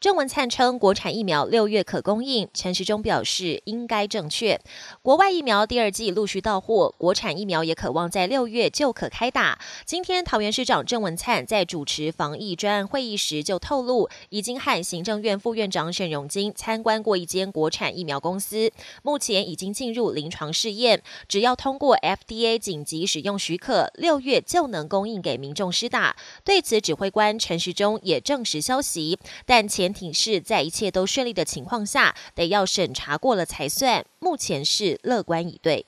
[0.00, 4.60] 郑文灿称国产疫苗六月可供应，陈时中表示应该正确。
[5.02, 9.58] 国外疫苗第二季陆续到货，国产疫苗也渴望在六月就可开打。
[9.84, 18.70] 今天桃园市长郑文灿在主持防疫专案会议时就透露，已经和行政院副院长沈荣金参观过一间国产疫苗公司，
[19.02, 26.14] 目前已经进入临床试验，只要通过 FDA 紧急使用许可，六月就能供应给民众施打。
[26.44, 29.87] 对此，指挥官陈时中也证实消息，但前。
[29.88, 34.04] 前提是在一切都顺利的情况下，得要审查过了才算。
[34.18, 35.86] 目前是乐观以对。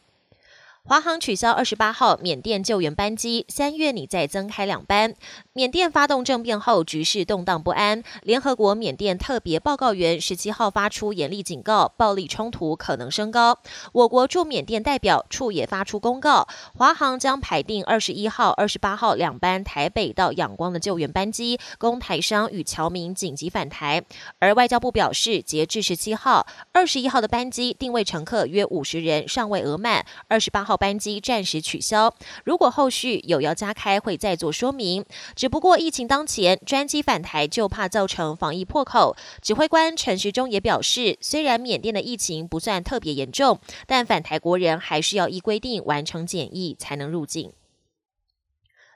[0.83, 5.15] 华航取消二十八号缅甸救援班机，三月拟再增开两班。
[5.53, 8.03] 缅甸发动政变后，局势动荡不安。
[8.23, 13.59] 联合国缅甸特别报告员十七号发出严厉警告，暴力冲突可能升高。
[13.93, 24.03] 我国驻缅甸代表处也发出公告，华航将排定二十一号、二十八号两班台北到仰光的救援班机，供台商与侨民紧急返台。
[24.39, 30.05] 而外交部表示，截至十七号、二十一号的班机定位乘客约五十人，尚未额满。
[30.27, 30.81] 二十八号号。
[30.81, 35.05] 班机暂时取消，如果后续有要加开，会再做说明。
[35.37, 39.15] 只不过疫情当前，专机返台就怕造成防疫破口。
[39.43, 47.53] 指挥官陈时中也表示，虽然缅甸的疫情不算特别严重，但返台国人还是要依规定完成检疫才能入境。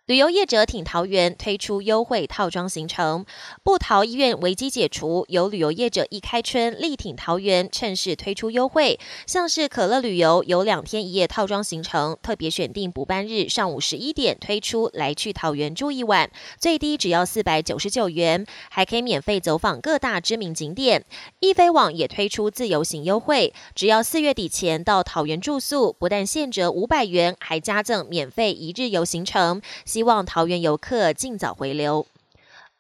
[0.06, 3.24] 旅游业者挺桃园推出优惠套装行程，
[3.62, 21.06] 不桃医院危机解除，有旅游业者一开春力挺桃园，趁势推出优惠，像是可乐旅游有两天一夜套装行程，特别选定补班日上午十一点推出，来去桃园住一晚，最低只要四百九十九元，还可以免费走访各大知名景点。
[21.41, 29.62] 易飞网也推出自由行优惠，只要四月底前到桃园住宿，不但现折五百元，还加赠免费一日游行程。
[29.95, 32.05] 希望桃园游客尽早回流。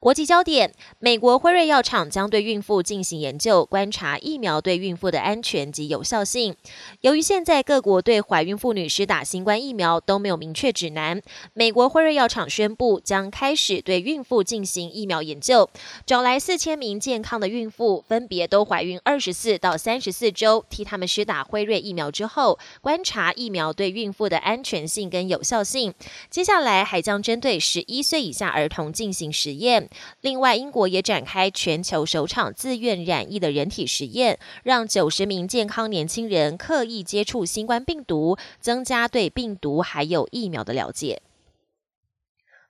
[0.04, 6.54] 国际焦点：美国辉瑞药厂将对孕妇进行研究，观察疫苗对孕妇的安全及有效性。
[7.00, 11.22] 由于现在各国对怀孕妇女施打新冠疫苗都没有明确指南，
[11.54, 15.70] 美国辉瑞药厂宣布将开始对孕妇进行疫苗研究，
[16.04, 25.94] 找来四千名健康的孕妇，分别都怀孕二十四到三十四周，替他们施打辉瑞疫苗之后，观察疫苗对孕妇的安全性跟有效性。
[26.28, 29.88] 接下来还将针对十一岁以下儿童进行实验。
[30.20, 41.20] 另外，英国也展开全球首场自愿染疫的人体实验，让九十名健康年轻人刻意接触新冠病毒，增加对病毒还有疫苗的了解。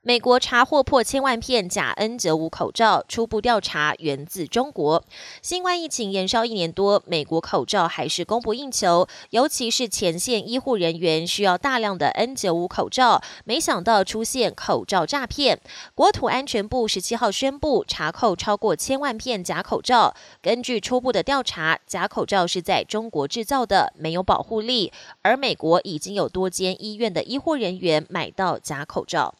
[0.07, 5.03] 美国查获破千万片假 N 九五口罩，初步调查源自中国。
[5.41, 13.19] 新冠疫情延烧一年多，美国口罩还是供不应求，尤其是前线医护人员需要大量的 N 九五口罩。
[13.45, 15.59] 没想到出现口罩诈骗，
[15.95, 20.13] 国土安全部十七号宣布查扣超过千万片假口罩。
[20.39, 24.93] 根据初步的调查，假口罩是在中国制造的，没有保护力。
[25.23, 29.33] 而美国已经有多间医院的医护人员买到假口罩。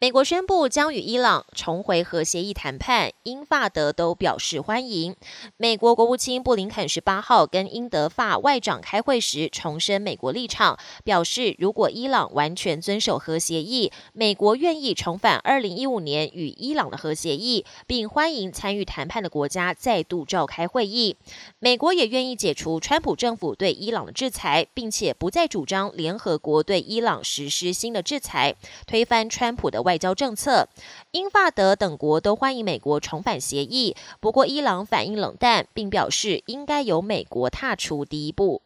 [0.00, 5.16] 美国宣布将与伊朗重回核协议谈判，英法德都表示欢迎。
[5.56, 21.16] 美国国务卿布林肯十八号跟英德法外长开会时，重申美国立场，表示如果伊朗完全遵守核协议，美国愿意重返二零一五年与伊朗的核协议，并欢迎参与谈判的国家再度召开会议。
[21.60, 28.54] 美国也愿意解除川普政府对伊朗的制裁，并且不再主张联合国对伊朗实施新的制裁，
[28.86, 29.93] 推翻川普的外。
[29.94, 30.68] 外交政策，
[31.12, 33.94] 英法德等国都欢迎美国重返协议。
[34.18, 38.60] 不过，伊朗反应冷淡，并表示应该由美国踏出第一步。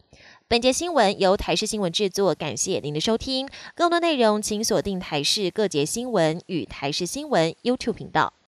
[0.48, 3.46] 本节新闻由台视新闻制作，感谢您的收听。
[3.74, 8.32] 更多内容请锁定台视各节新闻与台视新闻 YouTube 频道。